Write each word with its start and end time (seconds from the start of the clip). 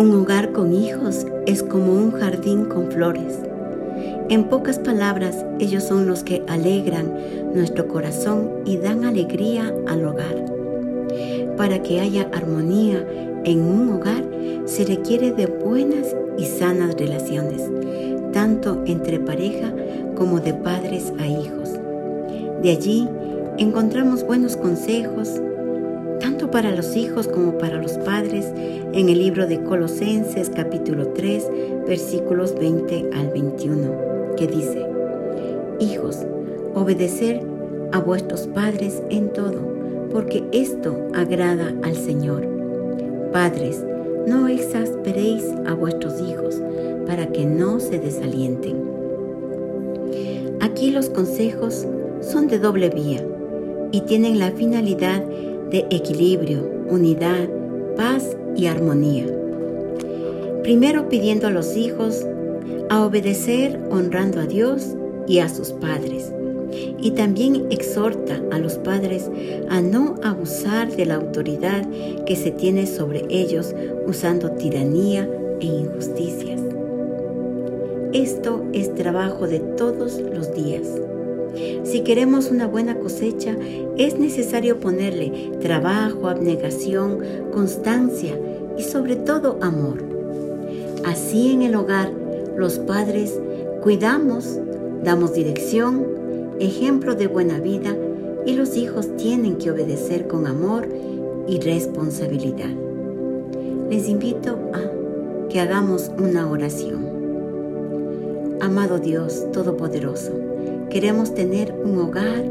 Un 0.00 0.14
hogar 0.14 0.52
con 0.52 0.72
hijos 0.72 1.26
es 1.44 1.62
como 1.62 1.92
un 1.92 2.12
jardín 2.12 2.64
con 2.64 2.90
flores. 2.90 3.38
En 4.30 4.44
pocas 4.44 4.78
palabras, 4.78 5.44
ellos 5.58 5.84
son 5.84 6.06
los 6.06 6.24
que 6.24 6.42
alegran 6.48 7.12
nuestro 7.54 7.86
corazón 7.86 8.50
y 8.64 8.78
dan 8.78 9.04
alegría 9.04 9.74
al 9.86 10.06
hogar. 10.06 10.46
Para 11.58 11.82
que 11.82 12.00
haya 12.00 12.30
armonía 12.32 13.06
en 13.44 13.60
un 13.60 13.90
hogar, 13.90 14.24
se 14.64 14.86
requiere 14.86 15.32
de 15.32 15.44
buenas 15.44 16.16
y 16.38 16.46
sanas 16.46 16.94
relaciones, 16.94 17.60
tanto 18.32 18.82
entre 18.86 19.20
pareja 19.20 19.70
como 20.16 20.40
de 20.40 20.54
padres 20.54 21.12
a 21.18 21.26
hijos. 21.26 21.78
De 22.62 22.70
allí 22.70 23.06
encontramos 23.58 24.26
buenos 24.26 24.56
consejos, 24.56 25.42
para 26.50 26.74
los 26.74 26.96
hijos 26.96 27.28
como 27.28 27.58
para 27.58 27.80
los 27.80 27.92
padres, 27.98 28.46
en 28.92 29.08
el 29.08 29.18
libro 29.18 29.46
de 29.46 29.62
Colosenses 29.62 30.50
capítulo 30.50 31.08
3, 31.08 31.48
versículos 31.86 32.54
20 32.58 33.10
al 33.14 33.28
21, 33.30 34.34
que 34.36 34.46
dice, 34.46 34.86
Hijos, 35.78 36.26
obedecer 36.74 37.40
a 37.92 38.00
vuestros 38.00 38.46
padres 38.48 39.02
en 39.10 39.32
todo, 39.32 39.60
porque 40.12 40.44
esto 40.52 40.96
agrada 41.14 41.72
al 41.82 41.94
Señor. 41.94 42.46
Padres, 43.32 43.84
no 44.26 44.48
exasperéis 44.48 45.44
a 45.66 45.74
vuestros 45.74 46.20
hijos 46.20 46.60
para 47.06 47.28
que 47.28 47.46
no 47.46 47.80
se 47.80 47.98
desalienten. 47.98 48.76
Aquí 50.60 50.90
los 50.90 51.08
consejos 51.08 51.86
son 52.20 52.48
de 52.48 52.58
doble 52.58 52.90
vía 52.90 53.24
y 53.92 54.02
tienen 54.02 54.38
la 54.38 54.50
finalidad 54.50 55.22
de 55.70 55.86
equilibrio, 55.90 56.68
unidad, 56.88 57.48
paz 57.96 58.36
y 58.56 58.66
armonía. 58.66 59.26
Primero 60.62 61.08
pidiendo 61.08 61.46
a 61.46 61.50
los 61.50 61.76
hijos 61.76 62.24
a 62.88 63.04
obedecer 63.04 63.80
honrando 63.90 64.40
a 64.40 64.46
Dios 64.46 64.94
y 65.26 65.38
a 65.38 65.48
sus 65.48 65.72
padres. 65.72 66.32
Y 67.00 67.12
también 67.12 67.66
exhorta 67.70 68.40
a 68.52 68.58
los 68.58 68.74
padres 68.74 69.30
a 69.68 69.80
no 69.80 70.16
abusar 70.22 70.94
de 70.94 71.06
la 71.06 71.16
autoridad 71.16 71.84
que 72.26 72.36
se 72.36 72.50
tiene 72.50 72.86
sobre 72.86 73.24
ellos 73.28 73.74
usando 74.06 74.52
tiranía 74.52 75.28
e 75.60 75.66
injusticias. 75.66 76.60
Esto 78.12 78.64
es 78.72 78.94
trabajo 78.94 79.46
de 79.46 79.60
todos 79.60 80.20
los 80.20 80.52
días. 80.54 80.88
Si 81.90 82.02
queremos 82.02 82.52
una 82.52 82.68
buena 82.68 83.00
cosecha, 83.00 83.56
es 83.98 84.16
necesario 84.16 84.78
ponerle 84.78 85.50
trabajo, 85.60 86.28
abnegación, 86.28 87.18
constancia 87.52 88.38
y 88.78 88.84
sobre 88.84 89.16
todo 89.16 89.58
amor. 89.60 90.04
Así 91.04 91.52
en 91.52 91.62
el 91.62 91.74
hogar, 91.74 92.12
los 92.56 92.78
padres 92.78 93.36
cuidamos, 93.82 94.56
damos 95.02 95.34
dirección, 95.34 96.06
ejemplo 96.60 97.16
de 97.16 97.26
buena 97.26 97.58
vida 97.58 97.96
y 98.46 98.52
los 98.52 98.76
hijos 98.76 99.16
tienen 99.16 99.56
que 99.56 99.72
obedecer 99.72 100.28
con 100.28 100.46
amor 100.46 100.88
y 101.48 101.58
responsabilidad. 101.58 102.70
Les 103.90 104.08
invito 104.08 104.56
a 104.72 105.48
que 105.48 105.58
hagamos 105.58 106.08
una 106.16 106.48
oración. 106.48 107.04
Amado 108.60 109.00
Dios 109.00 109.50
Todopoderoso, 109.50 110.49
Queremos 110.90 111.32
tener 111.34 111.72
un 111.84 111.98
hogar 111.98 112.42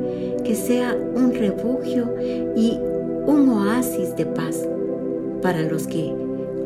que 0.45 0.55
sea 0.55 0.97
un 1.13 1.33
refugio 1.33 2.15
y 2.55 2.79
un 3.27 3.49
oasis 3.49 4.15
de 4.15 4.25
paz 4.25 4.65
para 5.41 5.61
los 5.63 5.87
que 5.87 6.13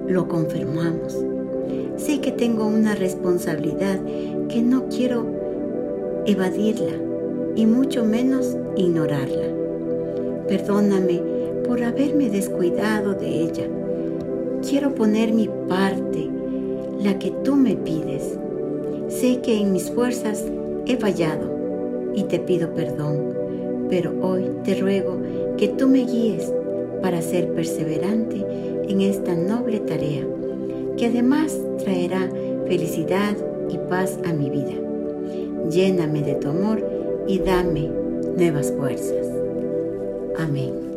lo 0.08 0.28
confirmamos. 0.28 1.18
Sé 1.98 2.22
que 2.22 2.32
tengo 2.32 2.68
una 2.68 2.94
responsabilidad 2.94 4.00
que 4.50 4.62
no 4.62 4.88
quiero 4.88 5.26
evadirla 6.28 6.94
y 7.56 7.66
mucho 7.66 8.06
menos 8.06 8.56
ignorarla. 8.76 9.48
Perdóname 10.48 11.22
por 11.68 11.84
haberme 11.84 12.30
descuidado 12.30 13.16
de 13.16 13.28
ella. 13.28 13.68
Quiero 14.62 14.94
poner 14.94 15.34
mi 15.34 15.50
parte, 15.68 16.30
la 17.02 17.18
que 17.18 17.32
tú 17.44 17.56
me 17.56 17.76
pides. 17.76 18.38
Sé 19.08 19.42
que 19.42 19.60
en 19.60 19.74
mis 19.74 19.90
fuerzas 19.90 20.46
he 20.86 20.98
fallado 20.98 21.53
y 22.16 22.24
te 22.24 22.40
pido 22.40 22.74
perdón, 22.74 23.34
pero 23.90 24.14
hoy 24.22 24.46
te 24.64 24.76
ruego 24.76 25.18
que 25.58 25.68
tú 25.68 25.88
me 25.88 26.06
guíes 26.06 26.52
para 27.02 27.22
ser 27.22 27.54
perseverante 27.54 28.46
en 28.88 29.02
esta 29.02 29.36
noble 29.36 29.80
tarea, 29.80 30.24
que 30.98 31.08
además 31.08 31.58
traerá 31.84 32.30
felicidad 32.68 33.36
y 33.70 33.78
paz 33.90 34.18
a 34.26 34.34
mi 34.34 34.50
vida. 34.50 34.74
Lléname 35.70 36.22
de 36.22 36.36
tu 36.36 36.50
amor 36.50 36.84
y 37.28 37.40
dame 37.40 37.90
nuevas 38.38 38.72
fuerzas. 38.72 39.28
Amén. 40.38 40.93